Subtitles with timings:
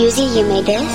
[0.00, 0.90] Yuzi, you made this?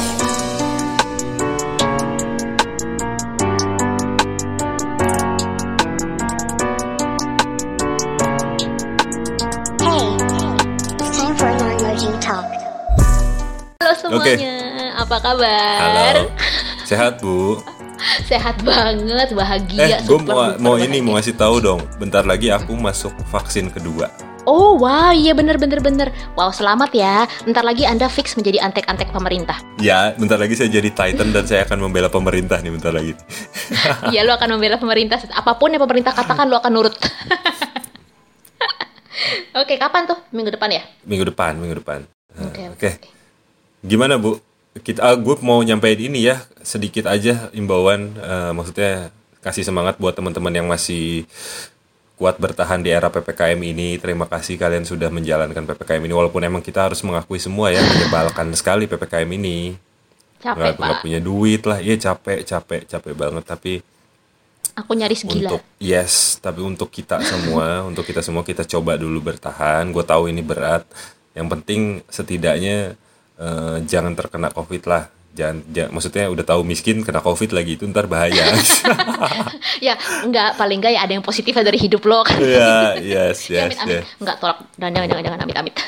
[9.79, 10.05] Hey,
[10.99, 12.45] it's time for more emoji talk.
[13.79, 14.55] Halo semuanya,
[14.99, 15.77] apa kabar?
[15.79, 16.21] Halo.
[16.83, 17.61] Sehat, Bu.
[18.29, 19.79] Sehat banget, bahagia.
[19.87, 20.85] eh, gue mau mau bahagia.
[20.89, 21.81] ini mau ngasih tahu dong.
[22.01, 24.09] Bentar lagi aku masuk vaksin kedua.
[24.45, 26.13] Oh wow, iya bener bener bener.
[26.37, 27.25] Wow selamat ya.
[27.49, 29.57] Ntar lagi anda fix menjadi antek-antek pemerintah.
[29.81, 33.17] Ya, bentar lagi saya jadi Titan dan saya akan membela pemerintah nih bentar lagi.
[34.13, 35.17] Iya lu akan membela pemerintah.
[35.33, 36.93] Apa pun yang pemerintah katakan lu akan nurut.
[39.57, 40.17] Oke, kapan tuh?
[40.29, 40.83] Minggu depan ya?
[41.09, 42.05] Minggu depan, minggu depan.
[42.37, 42.89] Nah, Oke, Oke.
[42.91, 43.07] oke.
[43.81, 44.37] Gimana, Bu?
[44.75, 50.11] Kita ah, gue mau nyampein ini ya, sedikit aja imbauan eh, maksudnya kasih semangat buat
[50.11, 51.23] teman-teman yang masih
[52.15, 53.99] kuat bertahan di era PPKM ini.
[53.99, 56.13] Terima kasih kalian sudah menjalankan PPKM ini.
[56.15, 59.75] Walaupun emang kita harus mengakui semua ya menyebalkan sekali PPKM ini.
[60.39, 61.79] Capek nggak punya duit lah.
[61.83, 63.43] Iya capek capek capek banget.
[63.43, 63.73] Tapi
[64.75, 65.55] Aku nyaris gila.
[65.55, 69.87] untuk yes tapi untuk kita semua untuk kita semua kita coba dulu bertahan.
[69.91, 70.83] Gue tahu ini berat.
[71.35, 72.95] Yang penting setidaknya
[73.39, 77.83] eh, jangan terkena covid lah jangan, ja- maksudnya udah tahu miskin kena covid lagi itu
[77.85, 78.47] ntar bahaya
[79.85, 82.39] ya enggak, paling enggak ya ada yang positif dari hidup lo kan.
[82.57, 83.93] ya yes Ya, yes amit, amit.
[83.93, 85.75] yes Enggak tolak dan jangan jangan jangan amit amit.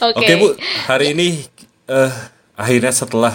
[0.00, 0.18] Oke.
[0.18, 0.48] oke bu
[0.84, 1.46] hari ini
[1.86, 2.12] eh
[2.52, 3.34] akhirnya setelah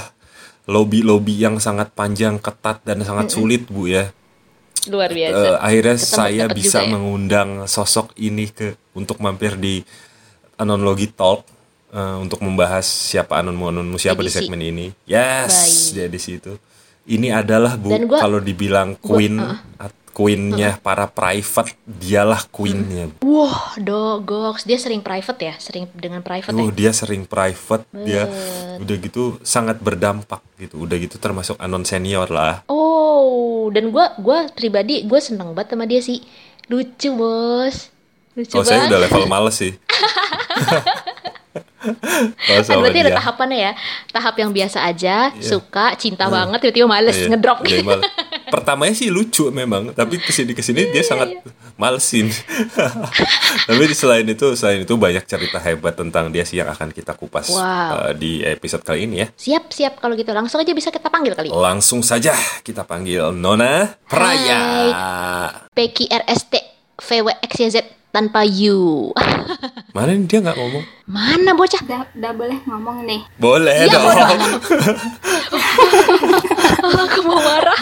[0.66, 4.12] lobby lobby yang sangat panjang ketat dan sangat sulit bu ya
[4.84, 5.40] Luar biasa.
[5.40, 6.92] Eh, akhirnya Ketemu saya bisa ya.
[6.92, 9.80] mengundang sosok ini ke untuk mampir di
[10.54, 11.48] Anonlogi Talk
[11.94, 14.38] eh, untuk membahas siapa anonmu anonmu siapa di Edisi.
[14.42, 14.86] segmen ini.
[15.06, 15.94] Yes, Baik.
[15.94, 16.52] dia di situ.
[17.06, 19.38] Ini adalah Bu gua- kalau dibilang queen
[19.78, 23.10] at- queennya para private, dialah queennya.
[23.20, 24.62] Wah, dogoks.
[24.62, 25.56] Dia sering private ya?
[25.58, 26.72] Sering dengan private Uh, ya?
[26.72, 28.80] dia sering private, dia Bet.
[28.80, 30.78] udah gitu sangat berdampak gitu.
[30.80, 32.62] Udah gitu termasuk anon senior lah.
[32.68, 36.22] Oh, dan gua gua pribadi gue seneng banget sama dia sih.
[36.66, 37.90] Lucu, Bos.
[38.34, 38.90] Lucu Oh, saya banget.
[38.90, 39.74] udah level males sih.
[41.84, 43.72] Kan sama berarti ada tahapannya ya.
[44.10, 47.84] Tahap yang biasa aja, suka, cinta banget, tiba-tiba males Iya, ngedrop gitu.
[47.84, 48.08] males.
[48.48, 51.30] Pertamanya sih lucu memang, tapi ke sini ke sini Iya, dia sangat
[51.76, 52.30] malesin.
[53.68, 57.50] tapi selain itu, selain itu banyak cerita hebat tentang dia sih yang akan kita kupas
[57.50, 58.10] Wow.
[58.10, 59.28] eh, di episode kali ini ya.
[59.34, 60.30] Siap, siap kalau gitu.
[60.32, 61.50] Langsung aja bisa kita panggil kali.
[61.50, 64.62] Langsung saja kita panggil Nona Praya.
[65.74, 66.54] PQRST
[67.02, 69.10] VWXYZ tanpa you.
[69.90, 70.86] Mana dia nggak ngomong?
[71.10, 71.82] Mana bocah?
[71.82, 73.22] Udah, udah boleh ngomong nih.
[73.42, 74.06] Boleh Iya, dong.
[77.04, 77.82] Aku mau marah.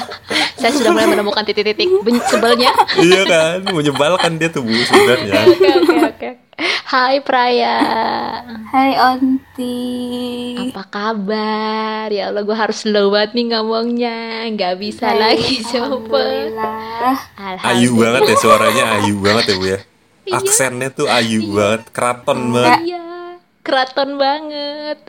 [0.56, 1.90] Saya sudah mulai menemukan titik-titik
[2.32, 2.72] sebelnya.
[2.96, 5.34] iya kan, menyebalkan dia tuh bu sebenarnya.
[5.52, 6.30] Oke, oke, oke.
[6.86, 7.76] Hai Praya.
[8.70, 9.80] Hai Onti.
[10.70, 12.08] Apa kabar?
[12.08, 14.46] Ya Allah, gue harus slow banget nih ngomongnya.
[14.54, 16.22] Nggak bisa Baik, lagi coba.
[16.22, 17.18] Alhamdulillah.
[17.66, 19.80] Ayu banget ya suaranya, ayu banget ya bu ya.
[20.22, 20.38] Iya.
[20.38, 22.80] Aksennya tuh ayu banget, keraton banget.
[22.86, 23.06] Iya,
[23.62, 25.00] keraton banget.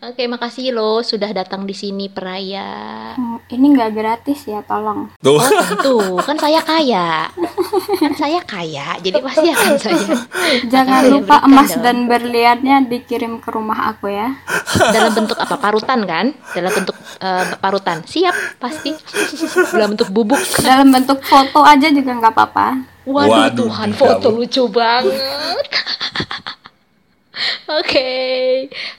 [0.00, 3.12] Oke, makasih lo sudah datang di sini Praya.
[3.12, 5.12] Hmm, Ini nggak gratis ya, tolong.
[5.20, 5.36] Tuh.
[5.36, 7.28] Oh tentu, kan saya kaya.
[8.00, 10.00] Kan saya kaya, jadi pasti akan saya.
[10.72, 11.84] Jangan Akan saya lupa emas dong.
[11.84, 14.40] dan berliannya dikirim ke rumah aku ya.
[14.88, 15.60] Dalam bentuk apa?
[15.60, 16.32] Parutan kan?
[16.56, 18.00] Dalam bentuk eh, parutan.
[18.00, 18.96] Siap, pasti.
[19.68, 20.40] Dalam bentuk bubuk.
[20.64, 22.68] Dalam bentuk foto aja juga nggak apa-apa.
[23.10, 25.18] Waduh, Waduh, Tuhan, foto lucu banget.
[27.80, 28.10] Oke.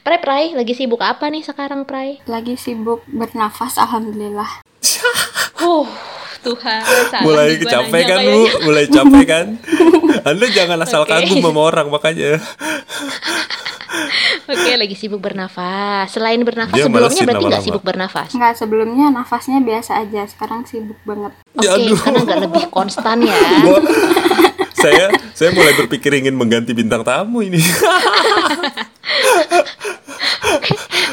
[0.03, 2.19] Pray, Pray, lagi sibuk apa nih sekarang, Pray?
[2.27, 4.61] Lagi sibuk bernafas, alhamdulillah.
[5.61, 5.85] Uh,
[6.41, 6.81] Tuhan.
[7.13, 8.65] salah mulai capek kan bu kayaknya.
[8.65, 9.45] mulai capek kan
[10.25, 11.13] anda jangan asal Oke.
[11.13, 12.41] kagum sama orang makanya
[14.45, 16.07] Oke, lagi sibuk bernafas.
[16.09, 18.29] Selain bernafas, Dia sebelumnya berarti nggak sibuk bernafas?
[18.31, 21.31] Nggak sebelumnya nafasnya biasa aja, sekarang sibuk banget.
[21.53, 21.97] Oke, Ya, aduh.
[21.97, 23.35] karena nggak lebih konstan ya.
[23.61, 23.83] Gua-
[24.81, 27.61] saya saya mulai berpikir ingin mengganti bintang tamu ini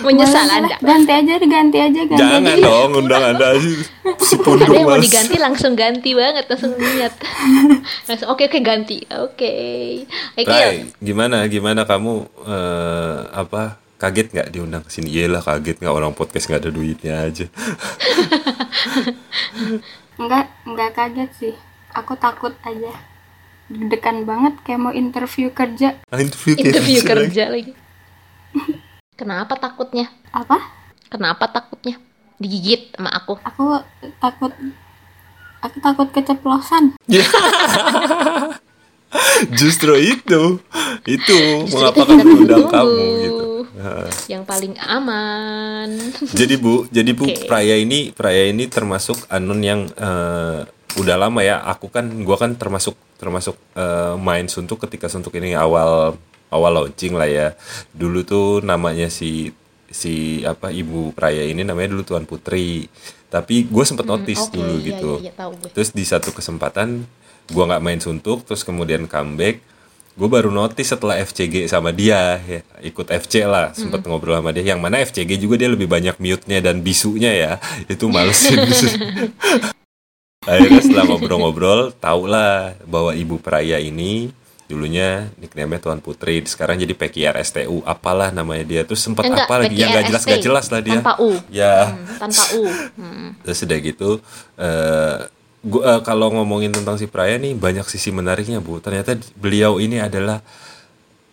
[0.01, 0.77] Menyesal Anda.
[0.81, 2.63] Ganti aja, ganti aja, ganti jangan aja.
[2.63, 3.49] dong undang anda
[4.19, 7.15] si Ada pundung yang mau diganti langsung ganti banget, langsung niat.
[8.11, 8.99] langsung oke oke ganti.
[9.09, 9.55] Oke.
[10.35, 10.47] Oke.
[10.47, 16.15] Rai, gimana gimana kamu eh, apa kaget nggak diundang ke sini iyalah kaget nggak orang
[16.15, 17.50] podcast nggak ada duitnya aja
[20.19, 21.55] Enggak, enggak kaget sih.
[21.94, 22.93] Aku takut aja.
[23.71, 25.94] Deg-degan banget kayak mau interview kerja.
[26.11, 27.73] Ah, interview kayak Interview gitu kerja lagi.
[29.14, 30.11] Kenapa takutnya?
[30.35, 30.59] Apa?
[31.06, 32.03] Kenapa takutnya?
[32.38, 33.37] Digigit sama aku.
[33.43, 33.82] Aku
[34.23, 34.52] takut
[35.58, 36.94] aku takut keceplosan.
[39.58, 40.61] Justru itu,
[41.08, 43.44] itu Justru mengapa itu kami undang kamu gitu.
[43.79, 44.11] Heeh.
[44.35, 45.88] yang paling aman.
[46.35, 47.46] Jadi Bu, jadi Bu, Oke.
[47.46, 50.67] Praya ini Praya ini termasuk Anun yang eh,
[50.99, 51.62] udah lama ya.
[51.62, 56.19] Aku kan gua kan termasuk termasuk eh, main suntuk ketika suntuk ini awal
[56.50, 57.49] awal launching lah ya.
[57.94, 59.55] Dulu tuh namanya si
[59.88, 62.87] si apa Ibu Praya ini namanya dulu Tuan Putri.
[63.29, 65.12] Tapi gue sempet notice oke, dulu iya, gitu.
[65.20, 65.69] iya, iya, gue.
[65.76, 67.05] Terus di satu kesempatan
[67.52, 69.61] gua nggak main suntuk, terus kemudian comeback.
[70.19, 74.75] Gue baru notice setelah FCG sama dia ya, ikut FC lah, sempet ngobrol sama dia.
[74.75, 77.52] Yang mana FCG juga dia lebih banyak mute-nya dan bisunya ya.
[77.93, 78.58] Itu malesin.
[80.49, 84.32] Akhirnya setelah ngobrol-ngobrol, tau lah bahwa Ibu Peraya ini
[84.69, 88.82] dulunya nickname-nya Tuan Putri, sekarang jadi PKR STU, apalah namanya dia.
[88.85, 91.00] Terus sempat Enggak, apa lagi yang nggak jelas nggak PKRST, jelas lah dia.
[91.00, 91.31] Tanpa U.
[91.49, 91.76] Ya.
[91.88, 92.65] Hmm, tanpa U.
[93.00, 93.29] Hmm.
[93.43, 94.11] Terus udah gitu,
[94.61, 95.17] eh
[95.65, 98.79] gua eh, kalau ngomongin tentang si Praya nih banyak sisi menariknya bu.
[98.79, 100.44] Ternyata beliau ini adalah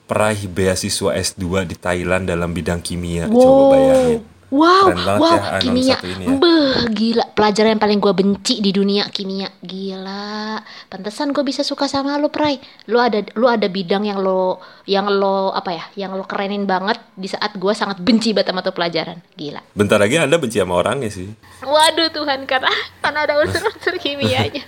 [0.06, 3.28] peraih beasiswa S2 di Thailand dalam bidang kimia.
[3.28, 4.22] Coba bayangin.
[4.54, 5.98] Wow, Keren wow, ya kimia.
[6.06, 6.38] ini ya.
[6.38, 7.25] Beh, gila.
[7.36, 9.52] Pelajaran yang paling gue benci di dunia kimia.
[9.60, 10.56] Gila.
[10.88, 12.64] Pantesan gue bisa suka sama lo, Pray.
[12.88, 15.84] Lu ada lu ada bidang yang lo yang lo apa ya?
[16.08, 19.20] Yang lo kerenin banget di saat gue sangat benci banget sama tuh pelajaran.
[19.36, 19.60] Gila.
[19.76, 21.28] Bentar lagi Anda benci sama orangnya sih.
[21.60, 22.72] Waduh Tuhan karena
[23.04, 24.64] karena ada unsur-unsur kimianya.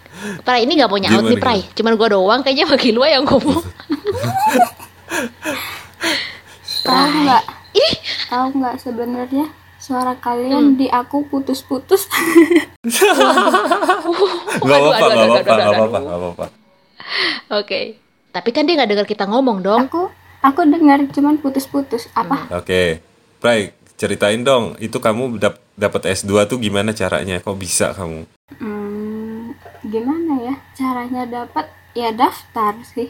[0.48, 1.60] Pray ini gak nyaut Gimana, nih Pray.
[1.76, 3.60] Cuman gue doang kayaknya bagi lu yang ngomong.
[6.88, 7.44] tahu nggak
[7.76, 7.94] Ih,
[8.32, 9.46] tahu nggak sebenarnya
[9.88, 12.04] suara kalian di aku putus-putus
[14.58, 16.04] Gak apa-apa, gak apa-apa, gak apa-apa, aduh.
[16.04, 16.46] gak apa-apa.
[17.56, 17.80] Oke.
[18.28, 19.80] Tapi kan dia nggak dengar kita ngomong dong.
[19.88, 20.12] aku
[20.44, 23.00] aku dengar cuman putus-putus apa Oke,
[23.40, 24.76] Pray, ceritain dong.
[24.76, 27.40] Itu kamu dap dapat S2 tuh gimana caranya?
[27.40, 28.28] Kok bisa kamu?
[28.60, 29.56] Hmm,
[29.88, 33.08] gimana ya caranya dapat ya daftar sih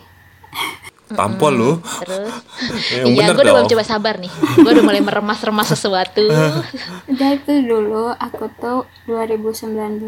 [1.14, 1.72] Tampol lu.
[2.04, 2.32] Terus,
[3.04, 4.32] Yang iya, gue udah coba sabar nih.
[4.60, 6.24] Gue udah mulai meremas-remas sesuatu.
[7.12, 10.04] udah itu dulu aku tuh 2019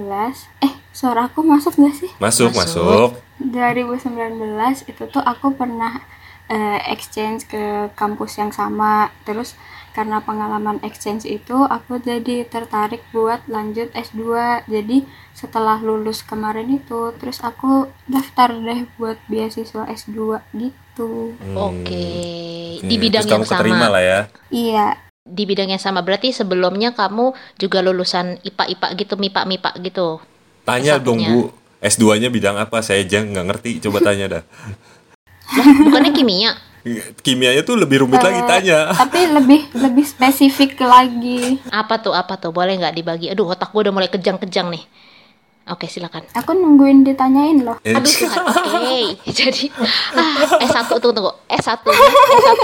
[0.60, 2.82] eh suara aku masuk gak sih Masuk, Masuk.
[2.82, 3.10] masuk.
[3.40, 6.02] 2019 itu tuh aku pernah
[6.50, 9.56] eh, exchange ke kampus yang sama terus
[9.90, 14.22] karena pengalaman exchange itu aku jadi tertarik buat lanjut S2
[14.70, 15.02] jadi
[15.34, 20.89] setelah lulus kemarin itu terus aku daftar deh buat beasiswa S2 gitu
[21.54, 22.04] Oke.
[22.80, 23.94] Oke, Di bidang terus yang kamu keterima sama.
[23.94, 24.20] lah ya.
[24.48, 24.86] iya
[25.20, 30.18] Di bidang yang sama berarti sebelumnya kamu juga lulusan IPA-IPA gitu, MIPA-MIPA gitu.
[30.64, 31.30] Tanya dong S1-nya.
[31.30, 31.40] Bu,
[31.80, 32.80] S2-nya bidang apa?
[32.80, 33.70] Saya aja nggak ngerti.
[33.84, 34.42] Coba tanya dah.
[35.86, 36.52] Bukannya kimia?
[37.20, 38.96] Kimianya tuh lebih rumit lagi tanya.
[38.96, 42.16] tapi lebih lebih spesifik lagi Apa tuh?
[42.16, 42.56] Apa tuh?
[42.56, 43.26] Boleh nggak dibagi?
[43.28, 44.84] Aduh, otak gue udah mulai kejang-kejang nih.
[45.70, 46.26] Oke, silakan.
[46.30, 48.98] aku nungguin ditanyain loh Aduh Tuhan, oke.
[49.38, 49.70] Jadi
[50.12, 51.32] ah, S1 tunggu tunggu.
[51.48, 52.58] S1 S1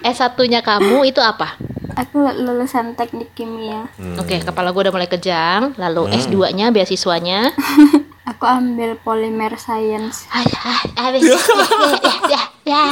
[0.00, 1.54] S1-nya kamu itu apa?
[1.90, 5.74] aku lulusan teknik kimia Oke, kepala gue udah mulai kejang.
[5.76, 7.50] Lalu S2-nya beasiswanya
[8.30, 10.78] aku ambil polymer science Ah, ah.
[10.94, 12.82] Ya, ya,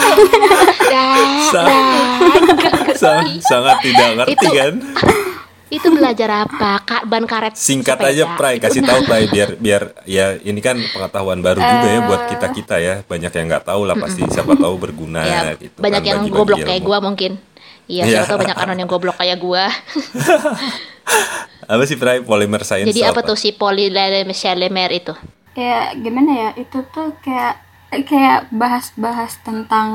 [0.89, 1.07] ya,
[1.45, 1.83] Sa- ya.
[2.95, 4.75] sa- sangat tidak ngerti Itu- kan?
[5.67, 6.79] Itu belajar apa?
[6.81, 8.11] Kak, ban karet Singkat sepeda.
[8.13, 12.23] aja Pray, kasih tahu Pray biar biar ya ini kan pengetahuan baru juga ya buat
[12.29, 12.95] kita kita ya.
[13.03, 15.75] Banyak yang nggak tahu lah pasti siapa tahu berguna Ya, gitu.
[15.77, 16.69] banyak kan, yang bagi-bagi goblok ilmu.
[16.69, 17.33] kayak gua mungkin.
[17.87, 18.13] Iya, Iya.
[18.17, 19.65] siapa tahu banyak anon yang goblok kayak gua.
[21.67, 22.23] Apa sih Pray?
[22.23, 24.27] Polymer science Jadi apa tuh si polymer
[24.93, 25.15] itu?
[25.57, 27.57] ya gimana ya itu tuh kayak
[28.05, 29.89] kayak bahas-bahas tentang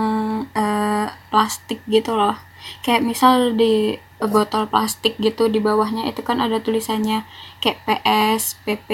[0.52, 2.34] eh, plastik gitu loh
[2.82, 3.94] kayak misal di
[4.28, 7.26] botol plastik gitu di bawahnya itu kan ada tulisannya
[7.58, 8.90] kayak PS, PP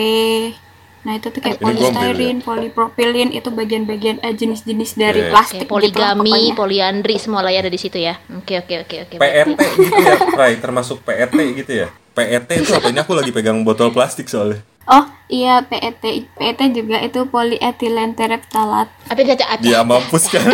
[1.04, 5.32] nah itu tuh kayak polystyrene, polypropylene itu bagian-bagian eh, jenis-jenis dari Oke.
[5.32, 6.56] plastik Kayak poligami, gitu lah pokoknya.
[6.60, 8.20] poliandri semua lah ya ada di situ ya.
[8.36, 9.16] Oke oke oke oke.
[9.16, 11.88] PET gitu ya, Pray, termasuk PET gitu ya.
[12.12, 14.60] PET itu apa ini aku lagi pegang botol plastik soalnya.
[14.84, 16.04] Oh iya PET
[16.36, 19.64] PET juga itu polyethylene terephthalate Apa?
[19.64, 20.44] Dia mampus kan.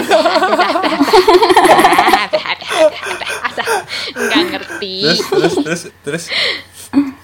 [4.84, 6.24] Terus terus terus terus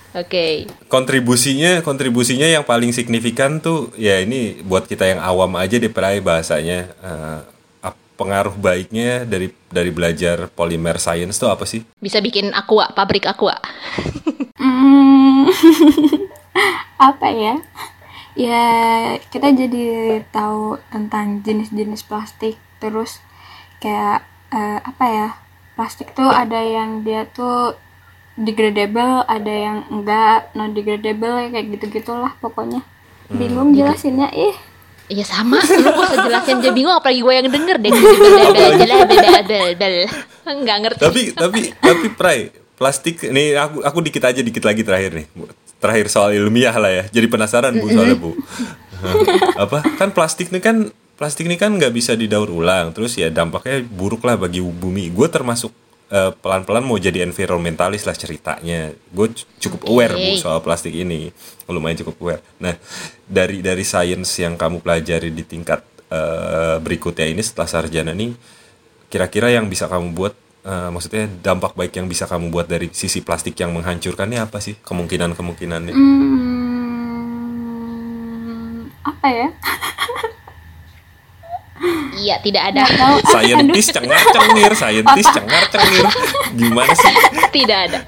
[0.09, 0.65] Oke.
[0.89, 6.17] kontribusinya kontribusinya yang paling signifikan tuh ya ini buat kita yang awam aja deh Pray
[6.17, 6.89] bahasanya
[7.85, 11.85] ap- pengaruh baiknya dari dari belajar polymer science tuh apa sih?
[12.01, 13.53] Bisa bikin aqua, pabrik aqua.
[14.57, 15.45] Hmm,
[17.13, 17.55] apa ya?
[18.33, 18.65] Ya
[19.29, 19.85] kita jadi
[20.33, 22.57] tahu tentang jenis-jenis plastik.
[22.81, 23.21] Terus
[23.77, 25.27] kayak eh, apa ya?
[25.79, 27.71] Plastik tuh ada yang dia tuh
[28.35, 32.83] degradable, ada yang enggak non degradable kayak gitu gitulah pokoknya.
[33.31, 34.51] Bingung jelasinnya ih.
[35.07, 37.91] Iya sama, lu usah jelasin aja bingung apalagi gue yang denger deh.
[40.43, 40.99] Enggak ngerti.
[40.99, 45.27] tapi tapi tapi Pray plastik ini aku aku dikit aja dikit lagi terakhir nih
[45.83, 48.31] terakhir soal ilmiah lah ya jadi penasaran bu soalnya bu
[49.59, 50.87] apa kan plastik ini kan
[51.19, 55.11] plastik ini kan nggak bisa didaur ulang terus ya dampaknya buruk lah bagi bumi.
[55.11, 55.75] Gue termasuk
[56.07, 58.95] eh, pelan-pelan mau jadi environmentalis lah ceritanya.
[59.11, 59.27] Gue
[59.59, 59.91] cukup Oke.
[59.91, 61.27] aware bu soal plastik ini.
[61.67, 62.39] Lumayan cukup aware.
[62.63, 62.79] Nah
[63.27, 68.31] dari dari sains yang kamu pelajari di tingkat eh, berikutnya ini setelah sarjana nih
[69.11, 70.31] kira-kira yang bisa kamu buat
[70.63, 74.79] eh, maksudnya dampak baik yang bisa kamu buat dari sisi plastik yang menghancurkannya apa sih?
[74.79, 76.47] Kemungkinan kemungkinannya Hmm,
[79.03, 79.51] apa ya?
[82.19, 82.83] Iya, tidak ada.
[83.25, 86.05] saintis cengar cengir saintis cengar cengir
[86.53, 87.13] gimana sih
[87.49, 87.99] tidak ada.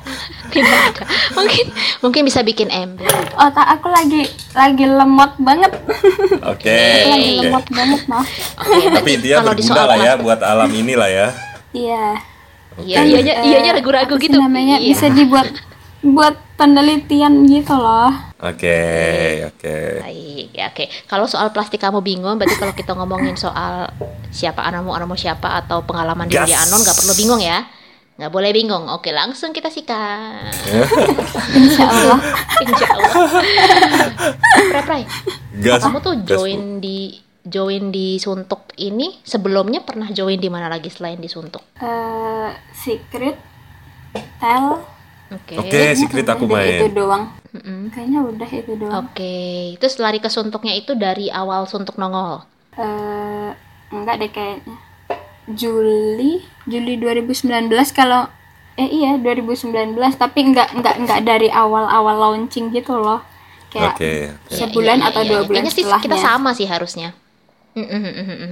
[0.51, 1.03] Tidak ada.
[1.31, 1.65] Mungkin
[2.03, 3.07] mungkin bisa bikin ember.
[3.33, 5.71] Otak aku lagi lagi lemot banget.
[6.43, 7.43] oke lagi oke.
[7.47, 8.27] lemot banget, maaf.
[8.59, 11.27] Oke, tapi dia kalau di berguna lah ya buat alam ini lah ya
[11.71, 12.05] Iya.
[12.77, 14.37] Iya, ianya, Eh, ianya ragu-ragu apa sih gitu.
[14.37, 14.87] namanya Iya.
[14.91, 15.47] bisa dibuat
[16.01, 18.11] buat penelitian gitu loh.
[18.41, 18.77] Oke
[19.53, 20.85] oke Baik, ya oke.
[21.05, 23.87] Kalau soal plastik kamu bingung, berarti kalau kita ngomongin soal
[24.33, 26.49] siapa anamu, anamu siapa atau pengalaman Gas.
[26.49, 27.63] diri Anon nggak perlu bingung ya.
[28.17, 28.85] Nggak boleh bingung.
[28.91, 30.53] Oke, langsung kita sikat.
[31.57, 32.19] Insya Allah.
[32.61, 33.13] Insya Allah.
[34.69, 35.03] Pray, pray.
[35.57, 40.69] gas Kamu tuh gas, join di join di Suntuk ini sebelumnya pernah join di mana
[40.69, 41.65] lagi selain di Suntuk?
[41.81, 43.37] Eh, secret
[44.37, 44.85] tell
[45.31, 45.59] Oke.
[45.61, 47.23] oke secret aku Udah itu main doang.
[47.55, 47.79] Mm-mm.
[47.93, 49.05] Kayaknya udah itu doang.
[49.11, 49.31] Oke,
[49.79, 52.45] terus lari ke suntuknya itu dari awal suntuk nongol.
[52.79, 53.49] eh
[53.91, 54.75] enggak deh kayaknya
[55.59, 56.31] Juli
[56.71, 58.21] Juli 2019 kalau
[58.81, 63.19] eh iya 2019 tapi enggak enggak enggak dari awal-awal launching gitu loh
[63.73, 64.11] kayak oke
[64.59, 65.47] sebulan Iya, iya, atau iya, dua iya.
[65.47, 67.09] bulan Kayaknya sih setelahnya kita sama sih harusnya.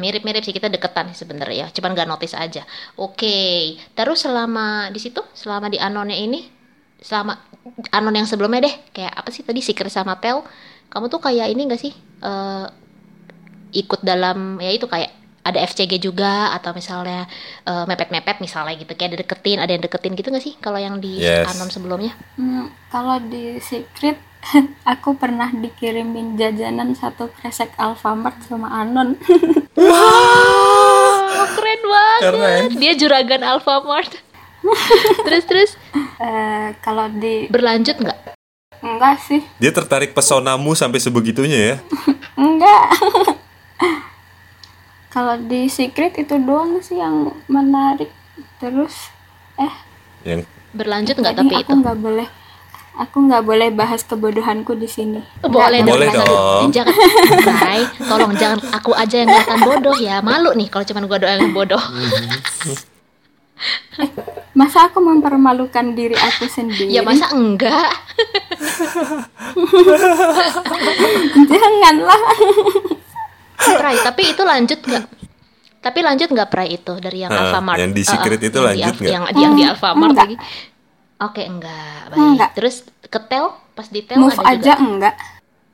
[0.02, 2.64] Mirip-mirip sih kita deketan sih sebenarnya ya, cuman nggak notice aja.
[2.96, 6.40] Oke, terus selama di situ, selama di anonnya ini,
[7.00, 7.40] selama
[7.90, 10.44] anon yang sebelumnya deh, kayak apa sih tadi Secret sama Tel,
[10.88, 12.66] kamu tuh kayak ini nggak sih eh,
[13.72, 17.26] ikut dalam ya itu kayak ada FCG juga atau misalnya
[17.64, 20.98] eh, mepet-mepet misalnya gitu kayak ada deketin ada yang deketin gitu nggak sih kalau yang
[20.98, 21.48] di Yes.
[21.48, 24.18] anon sebelumnya Hmm, kalau di secret
[24.88, 29.20] aku pernah dikirimin jajanan satu kresek Alfamart sama Anon
[29.80, 32.22] Oh, keren banget.
[32.22, 32.64] Keren.
[32.76, 34.12] Dia juragan Alfamart.
[35.26, 35.72] terus terus?
[36.20, 38.20] Eh, kalau di berlanjut nggak?
[38.80, 39.44] enggak sih.
[39.60, 41.76] Dia tertarik pesonamu sampai sebegitunya ya?
[42.40, 42.96] Enggak.
[45.14, 48.08] Kalau di secret itu doang sih yang menarik.
[48.62, 49.12] Terus
[49.60, 49.74] eh.
[50.24, 51.82] Yang Berlanjut nggak tapi aku itu?
[51.82, 52.28] nggak boleh
[53.00, 55.24] aku nggak boleh bahas kebodohanku di sini.
[55.40, 56.68] Boleh Nggak Boleh dong.
[56.76, 56.94] Jangan,
[57.48, 58.60] Bray, tolong jangan.
[58.76, 60.20] Aku aja yang kelihatan bodoh ya.
[60.20, 61.82] Malu nih kalau cuman gua doang yang bodoh.
[64.54, 67.92] Masa aku mempermalukan diri aku sendiri ya masa enggak?
[71.46, 72.22] janganlah
[73.60, 75.06] Pray, tapi itu lanjut nggak?
[75.80, 77.78] Tapi lanjut nggak Pray itu dari yang Ah, Alfamart?
[77.78, 79.12] yang di Secret Ah, itu yang lanjut nggak?
[79.12, 80.24] Yang, yang di Hmm, Alfamart enggak.
[80.24, 80.36] lagi?
[81.20, 82.20] Oke enggak, baik.
[82.20, 82.50] Enggak.
[82.56, 84.76] Terus ke Tel, pas di Tel move ada aja juga.
[84.80, 85.16] enggak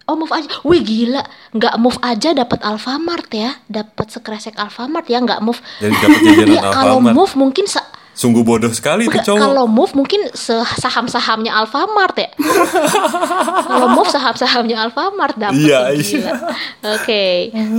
[0.05, 5.17] Oh move aja, wih gila, nggak move aja dapat Alfamart ya, dapat sekresek Alfamart ya,
[5.17, 5.57] nggak move.
[5.75, 7.15] Jadi dapat jajanan Ya, kalau Alfamart.
[7.15, 9.41] move mungkin sa- Sungguh bodoh sekali itu Enggak, cowok.
[9.41, 10.21] kalau move mungkin
[10.77, 12.29] saham-sahamnya Alfamart ya.
[13.67, 15.57] kalau move saham-sahamnya Alfamart dapat.
[15.57, 16.31] Iya, tuh, iya.
[16.93, 17.23] Oke.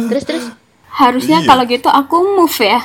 [0.06, 0.44] Terus terus
[0.90, 1.46] harusnya Iya.
[1.46, 2.80] kalau gitu aku move ya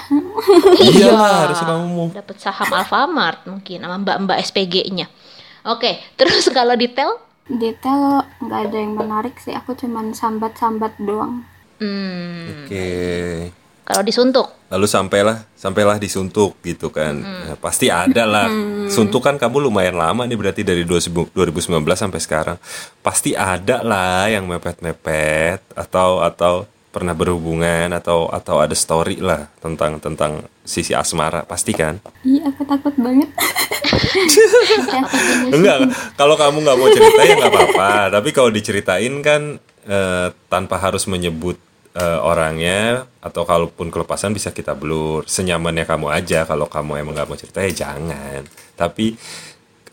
[0.78, 2.08] Iya lah, harusnya kamu mau.
[2.12, 5.08] dapat saham Alfamart mungkin sama mbak-mbak SPG-nya.
[5.66, 7.20] Oke, terus kalau detail
[7.60, 11.44] detail nggak ada yang menarik sih aku cuman sambat-sambat doang
[11.82, 12.88] hmm, Oke.
[13.84, 17.12] kalau disuntuk Lalu sampailah, sampailah disuntuk gitu kan.
[17.20, 18.48] Nah, pasti ada lah.
[18.96, 22.58] Suntuk kan kamu lumayan lama nih berarti dari 2000 2019 sampai sekarang.
[23.04, 29.96] Pasti ada lah yang mepet-mepet atau atau pernah berhubungan atau atau ada story lah tentang
[29.98, 32.04] tentang sisi asmara pasti kan?
[32.22, 33.32] iya aku takut banget
[35.52, 35.78] Enggak,
[36.14, 37.92] kalau kamu nggak mau cerita ya nggak apa-apa.
[38.12, 39.42] Tapi kalau diceritain kan
[39.84, 41.58] eh, tanpa harus menyebut
[41.94, 45.26] eh, orangnya atau kalaupun kelepasan bisa kita blur.
[45.26, 46.44] Senyamannya kamu aja.
[46.44, 48.46] Kalau kamu emang nggak mau cerita ya jangan.
[48.76, 49.16] Tapi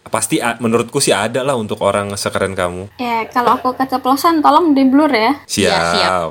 [0.08, 2.96] pasti a- menurutku sih ada lah untuk orang sekeren kamu.
[2.96, 5.68] ya kalau aku keceplosan tolong di blur ya Siap.
[5.68, 6.30] Ya, siap.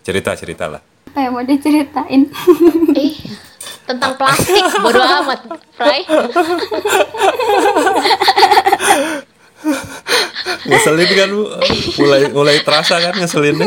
[0.00, 0.82] Cerita cerita lah.
[1.10, 2.22] apa yang mau diceritain
[3.02, 3.12] eh
[3.82, 5.42] tentang plastik bodo amat
[5.74, 6.06] Fry
[10.70, 11.44] Ngeselin kan lu?
[12.00, 13.66] Mulai mulai terasa kan ngeselinnya?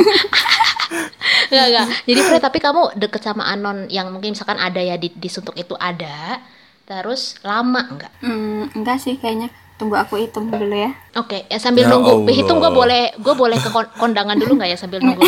[1.54, 1.88] Enggak, enggak.
[2.10, 5.54] Jadi Fred, tapi kamu deket sama Anon yang mungkin misalkan ada ya di, di suntuk
[5.54, 6.42] itu ada.
[6.90, 8.12] Terus lama enggak?
[8.26, 9.54] Hmm, enggak sih kayaknya.
[9.84, 10.96] Tunggu aku hitung dulu ya.
[11.20, 12.24] Oke, ya sambil Ya nunggu.
[12.24, 12.32] Allah.
[12.32, 15.20] Hitung gue boleh gue boleh ke kon- kondangan dulu nggak ya sambil nunggu?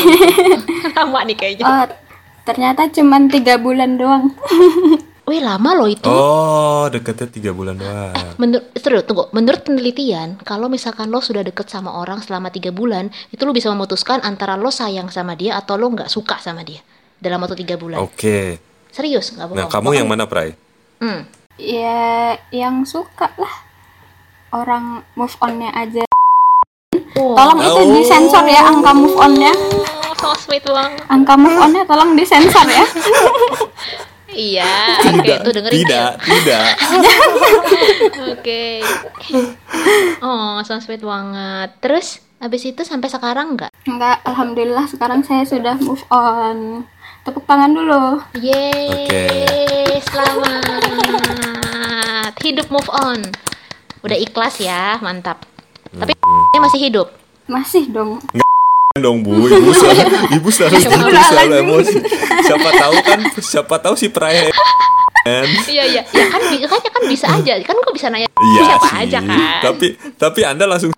[0.96, 1.64] lama nih kayaknya.
[1.68, 1.84] Oh,
[2.48, 4.32] ternyata cuman tiga bulan doang.
[5.28, 6.08] Wih, lama loh itu.
[6.08, 8.16] Oh, deketnya tiga bulan doang.
[8.40, 13.12] Menurut terus tunggu, menurut penelitian, kalau misalkan lo sudah deket sama orang selama tiga bulan,
[13.36, 16.80] itu lo bisa memutuskan antara lo sayang sama dia atau lo nggak suka sama dia
[17.20, 18.00] dalam waktu tiga bulan.
[18.00, 18.64] Oke.
[18.88, 19.60] Serius nggak bohong?
[19.60, 20.56] Nah, kamu yang mana, Pray?
[21.04, 21.28] Hmm.
[21.60, 23.65] Ya, yang suka lah.
[24.56, 26.08] Orang move on-nya aja.
[27.20, 27.36] Wow.
[27.36, 27.92] Tolong itu Oh.
[27.92, 29.52] disensor ya angka move on-nya.
[29.52, 31.04] Oh, so sweet banget.
[31.12, 32.86] Angka move on-nya tolong disensor ya.
[34.36, 36.68] Iya, oke itu dengerin Tidak, tidak.
[38.36, 38.84] Oke.
[40.20, 41.72] Oh, so sweet banget.
[41.80, 43.72] Terus habis itu sampai sekarang nggak?
[43.88, 46.84] Enggak, alhamdulillah sekarang saya sudah move on.
[47.24, 48.20] Tepuk tangan dulu.
[48.36, 49.24] Yeay, Oke.
[50.04, 50.68] selamat.
[52.44, 53.24] Hidup move on.
[54.06, 55.42] Udah ikhlas ya, mantap.
[55.90, 56.44] Tapi Hmm.
[56.54, 57.08] dia masih hidup.
[57.46, 58.22] Masih dong.
[58.96, 60.08] dong bu ibu selalu
[60.40, 62.00] ibu selalu gitu selalu emosi
[62.48, 67.28] siapa tahu kan siapa tahu si Pray kan Iya iya, ya kan kan, kan bisa
[67.28, 67.60] aja.
[67.60, 69.60] Kan gue bisa nanya iya siapa sih aja kan.
[69.60, 70.96] tapi tapi anda langsung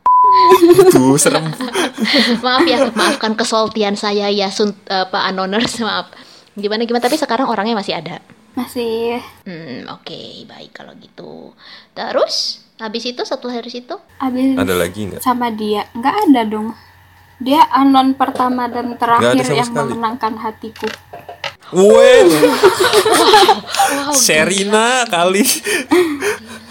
[0.61, 1.49] itu serem
[2.45, 6.13] Maaf ya, maafkan kesoltian saya ya sun, eh, Pak Anoners, maaf.
[6.53, 8.21] Gimana gimana tapi sekarang orangnya masih ada.
[8.53, 11.57] Masih Hmm, oke, baik kalau gitu.
[11.97, 13.95] Terus habis itu setelah dari situ?
[14.17, 15.85] habis ada lagi nggak sama dia.
[15.91, 16.73] Enggak ada dong.
[17.37, 19.93] Dia anon pertama dan terakhir yang sekali.
[19.93, 20.89] memenangkan hatiku.
[21.69, 22.23] Weh,
[24.15, 25.43] Serina kali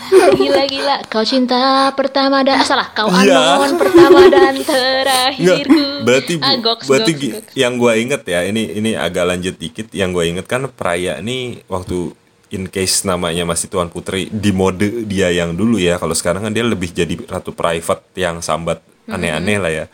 [0.07, 3.59] Gila gila, kau cinta pertama dan ah, salah, kau Iya.
[3.59, 5.83] anon pertama dan Nggak, terakhirku.
[6.01, 7.53] berarti bu, Ah, goks, berarti goks, goks.
[7.53, 11.61] yang gua inget ya ini ini agak lanjut dikit yang gua inget kan Praya nih
[11.67, 12.15] waktu
[12.51, 15.99] in case namanya masih Tuan Putri di mode dia yang dulu ya.
[15.99, 19.85] Kalau sekarang kan dia lebih jadi ratu private yang sambat aneh-aneh lah ya.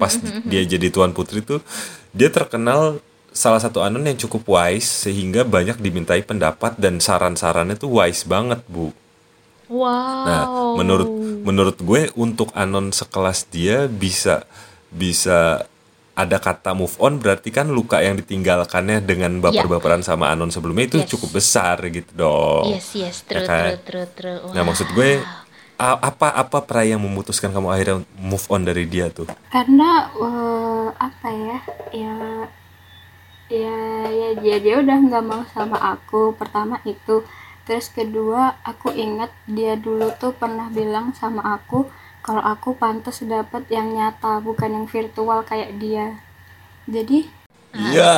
[0.00, 0.16] Pas
[0.48, 1.60] dia jadi Tuan Putri tuh
[2.16, 2.98] dia terkenal
[3.30, 8.58] salah satu anon yang cukup wise sehingga banyak dimintai pendapat dan saran-sarannya tuh wise banget
[8.66, 8.90] bu.
[9.70, 10.26] Wow.
[10.26, 10.44] Nah,
[10.82, 11.10] menurut
[11.46, 14.42] menurut gue untuk anon sekelas dia bisa
[14.90, 15.69] bisa
[16.22, 20.98] ada kata move on berarti kan luka yang ditinggalkannya dengan baper-baperan sama anon sebelumnya itu
[21.00, 21.10] Yes.
[21.12, 22.70] cukup besar gitu dong.
[22.70, 23.64] Yes yes, true Ya kan?
[23.80, 24.40] true true true.
[24.52, 25.20] Nah, maksud gue
[25.80, 29.24] apa apa pra yang memutuskan kamu akhirnya move on dari dia tuh?
[29.48, 31.58] Karena eh, apa ya?
[31.90, 32.14] Ya
[33.50, 33.76] ya
[34.10, 36.36] ya dia dia udah nggak mau sama aku.
[36.36, 37.24] Pertama itu.
[37.66, 41.86] Terus kedua, aku ingat dia dulu tuh pernah bilang sama aku
[42.20, 46.20] kalau aku pantas dapat yang nyata bukan yang virtual kayak dia.
[46.84, 48.10] Jadi Ya.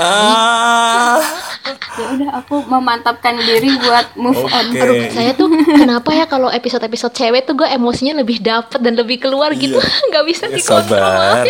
[1.93, 4.65] ya udah aku memantapkan diri buat move on.
[4.67, 4.81] Oke.
[4.81, 9.21] Aduh, saya tuh kenapa ya kalau episode-episode cewek tuh gue emosinya lebih dapet dan lebih
[9.21, 9.93] keluar gitu, Iya.
[10.09, 11.05] nggak bisa Ya, dikontrol.
[11.05, 11.45] sabar.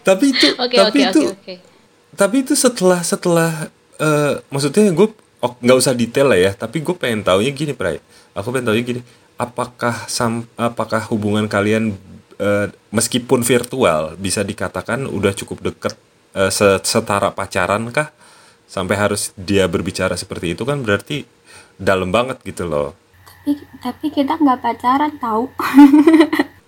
[0.00, 1.54] tapi itu Oke tapi oke itu oke oke.
[2.14, 3.50] tapi itu setelah setelah
[3.96, 5.08] eh, maksudnya gue
[5.40, 7.98] oh, nggak usah detail lah ya tapi gue pengen taunya gini Pray
[8.32, 9.00] aku pengen taunya gini
[9.36, 11.98] apakah sam apakah hubungan kalian
[12.38, 15.94] eh, meskipun virtual bisa dikatakan udah cukup deket
[16.50, 18.10] se- setara pacaran kah
[18.66, 21.22] sampai harus dia berbicara seperti itu kan berarti
[21.78, 22.94] dalam banget gitu loh
[23.44, 23.50] Tapi,
[23.84, 25.44] tapi kita nggak pacaran tahu.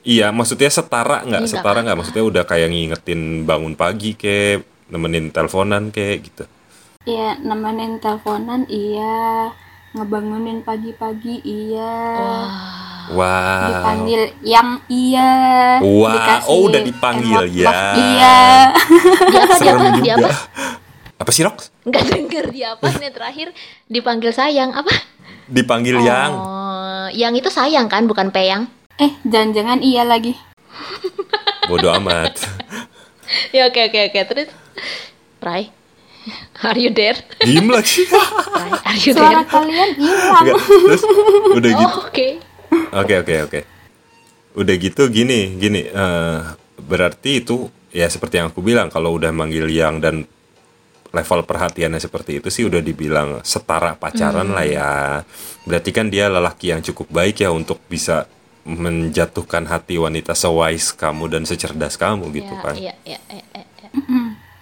[0.06, 1.42] Iya, maksudnya setara nggak?
[1.42, 1.98] Iya, setara nggak?
[1.98, 6.44] Maksudnya udah kayak ngingetin bangun pagi kek, nemenin teleponan kek gitu.
[7.06, 9.14] Iya, nemenin teleponan iya,
[9.96, 11.96] ngebangunin pagi-pagi iya.
[13.16, 13.64] Wah.
[13.72, 15.30] Dipanggil yang iya.
[15.80, 17.66] Wah, dikasih oh, udah dipanggil, emot ya.
[17.66, 18.38] love Iya.
[19.32, 20.30] Di apa di Serem apa di apa?
[21.16, 21.72] Apa sih Rox?
[21.88, 23.48] Nggak denger di apa nih terakhir
[23.88, 24.92] dipanggil sayang apa?
[25.48, 26.32] Dipanggil yang.
[26.36, 28.68] Oh, yang itu sayang kan bukan peyang?
[29.00, 30.36] Eh, jangan-jangan iya lagi.
[31.70, 32.36] Bodoh amat.
[33.50, 34.48] Ya oke oke oke terus
[35.42, 35.74] Rai,
[36.62, 37.18] are you there?
[37.40, 38.02] Diem lagi.
[38.86, 39.46] Are you Suara there?
[39.46, 40.46] kalian hilang.
[40.56, 41.02] Terus
[41.52, 41.96] udah Oh, gitu.
[42.02, 42.28] Oke.
[42.92, 43.60] Oke oke oke.
[44.54, 45.84] Udah gitu gini gini.
[45.84, 46.38] eh,
[46.78, 50.26] berarti itu ya seperti yang aku bilang kalau udah manggil yang dan
[51.10, 54.90] level perhatiannya seperti itu sih udah dibilang setara pacaran lah ya.
[55.62, 58.26] Berarti kan dia lelaki yang cukup baik ya untuk bisa
[58.66, 62.74] menjatuhkan hati wanita sewise kamu dan secerdas kamu gitu Ya, kan.
[62.74, 63.44] Iya iya iya.
[63.54, 63.88] iya, iya.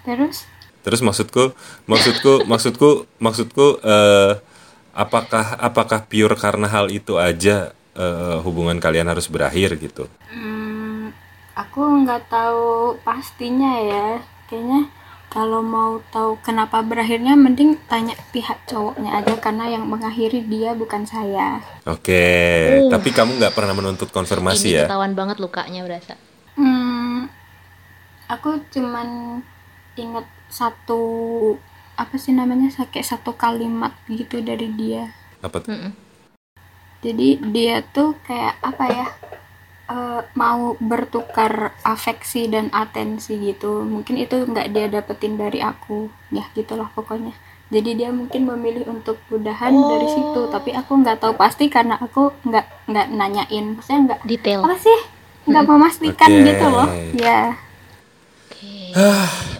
[0.04, 0.44] Terus
[0.84, 1.56] Terus maksudku,
[1.88, 4.36] maksudku, maksudku, maksudku, eh,
[4.92, 10.06] apakah apakah pure karena hal itu aja eh, hubungan kalian harus berakhir gitu?
[10.28, 11.10] hmm,
[11.54, 14.08] aku nggak tahu pastinya ya.
[14.44, 14.86] kayaknya
[15.26, 21.02] kalau mau tahu kenapa berakhirnya mending tanya pihak cowoknya aja karena yang mengakhiri dia bukan
[21.02, 21.58] saya
[21.90, 22.22] Oke,
[22.86, 22.86] Uh.
[22.86, 24.84] tapi kamu nggak pernah menuntut konfirmasi Ini ya?
[24.86, 26.14] ketahuan banget lukanya berasa.
[26.54, 27.26] Hmm,
[28.30, 29.42] aku cuman
[29.96, 31.02] inget satu
[31.94, 35.14] apa sih namanya kayak satu kalimat gitu dari dia.
[35.42, 35.74] Apa tuh?
[35.74, 35.92] Mm-mm.
[37.04, 39.06] Jadi dia tuh kayak apa ya
[39.92, 43.84] eh, mau bertukar afeksi dan atensi gitu.
[43.84, 47.36] Mungkin itu nggak dia dapetin dari aku, ya gitulah pokoknya.
[47.72, 52.32] Jadi dia mungkin memilih untuk udahan dari situ, tapi aku nggak tahu pasti karena aku
[52.44, 54.60] nggak nggak nanyain, maksudnya nggak Detail.
[54.62, 54.98] apa sih
[55.44, 56.44] nggak memastikan Oke.
[56.44, 57.56] gitu loh, ya.
[58.48, 58.72] Oke.
[58.94, 59.53] Oke.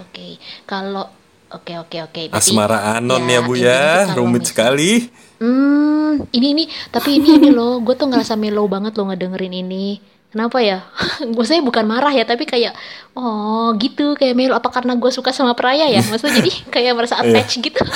[0.64, 1.06] Kalau
[1.50, 2.20] oke oke oke.
[2.28, 4.92] Berarti- Asmara anon ya, Bu intinya tuh ya, rumit sekali.
[5.36, 9.98] Hmm, ini ini tapi ini ini loh, gue tuh ngerasa mellow banget loh ngedengerin ini.
[10.30, 10.82] Kenapa ya?
[11.34, 12.74] gue saya bukan marah ya, tapi kayak
[13.12, 14.56] oh gitu kayak mellow.
[14.56, 16.00] Apa karena gue suka sama Praya ya?
[16.02, 17.38] Maksudnya jadi kayak merasa Iya.
[17.38, 17.82] attach gitu.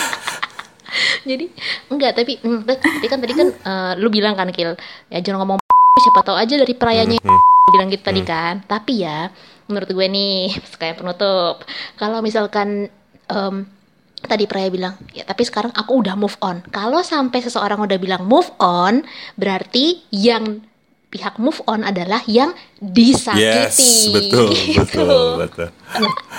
[1.24, 1.44] jadi
[1.88, 4.72] enggak tapi hmm, tapi kan tadi kan eh, lu bilang kan Kil
[5.06, 5.58] ya jangan ngomong
[6.00, 7.40] siapa tahu aja dari Prayanya Mhm.
[7.68, 9.28] bilang gitu tadi kan tapi ya
[9.68, 10.36] menurut gue nih
[10.74, 11.62] kayak penutup
[11.94, 12.88] kalau misalkan
[13.26, 13.54] em,
[14.20, 18.24] tadi Praya bilang ya tapi sekarang aku udah move on kalau sampai seseorang udah bilang
[18.24, 19.04] move on
[19.34, 20.64] berarti yang
[21.08, 24.76] pihak move on adalah yang disakiti Yes, betul, Gitu.
[24.76, 25.68] betul, betul.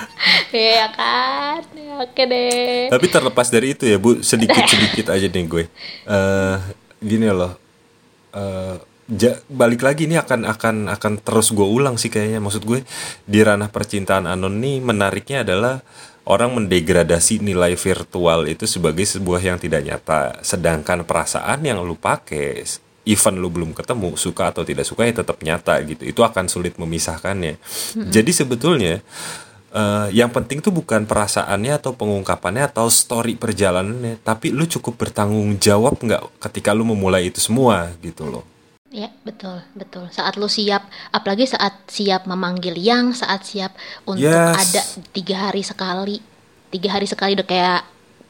[0.54, 5.64] ya kan Ya, oke deh Tapi terlepas dari itu ya Bu, sedikit-sedikit aja nih gue.
[6.06, 6.56] eh
[7.00, 7.58] gini loh.
[8.30, 8.76] eh
[9.10, 12.38] ja- balik lagi ini akan akan akan terus gue ulang sih kayaknya.
[12.38, 12.86] Maksud gue
[13.26, 15.82] di ranah percintaan anon nih menariknya adalah
[16.28, 20.38] orang mendegradasi nilai virtual itu sebagai sebuah yang tidak nyata.
[20.46, 22.62] Sedangkan perasaan yang lu pakai
[23.08, 26.06] even lu belum ketemu suka atau tidak suka ya tetap nyata gitu.
[26.06, 27.58] Itu akan sulit memisahkannya.
[27.96, 29.00] Jadi sebetulnya
[29.74, 35.58] eh, yang penting tuh bukan perasaannya atau pengungkapannya atau story perjalanannya, tapi lu cukup bertanggung
[35.58, 38.44] jawab nggak ketika lu memulai itu semua gitu loh.
[38.90, 40.10] Ya, betul, betul.
[40.10, 40.82] Saat lu siap,
[41.14, 43.70] apalagi saat siap memanggil yang, saat siap
[44.02, 44.58] untuk Yes.
[44.66, 44.82] ada
[45.14, 46.18] tiga hari sekali,
[46.74, 47.80] tiga hari sekali udah kayak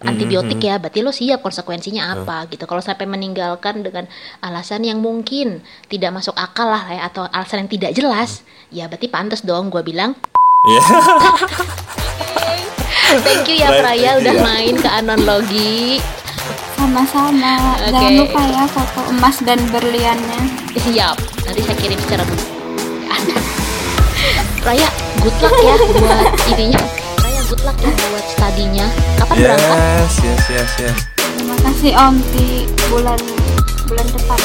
[0.04, 2.68] antibiotik ya, berarti lu siap konsekuensinya apa gitu.
[2.68, 4.04] Kalau sampai meninggalkan dengan
[4.44, 9.08] alasan yang mungkin tidak masuk akal lah ya, atau alasan yang tidak jelas, ya berarti
[9.08, 10.12] pantas dong gue bilang.
[10.68, 10.82] Iya.
[13.24, 14.44] Thank you ya Praya udah ya.
[14.44, 16.19] main ke Anonlogi.
[16.80, 17.54] Sama-sama.
[17.76, 17.92] Oke.
[17.92, 20.40] Jangan lupa ya foto emas dan berliannya.
[20.72, 22.48] Siap, nanti saya kirim secara bu-
[24.60, 24.88] Raya,
[25.20, 26.80] good luck ya buat ininya.
[27.20, 28.86] Raya, good luck ya buat studinya.
[29.16, 29.76] Kapan berangkat?
[29.76, 30.96] Yes, yes, yes, yes.
[31.30, 32.48] Terima kasih Om di
[32.88, 33.20] bulan
[33.84, 34.40] bulan depan.